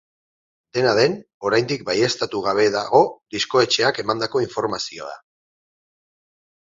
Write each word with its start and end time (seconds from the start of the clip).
Dena 0.75 0.91
den, 0.99 1.17
oraindik 1.49 1.83
baieztatu 1.89 2.41
gabe 2.45 2.65
dago 2.75 3.01
diskoetxeak 3.35 3.99
emandako 4.05 4.41
informazioa. 4.47 5.13